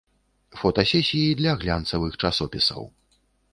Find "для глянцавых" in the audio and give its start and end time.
1.43-2.19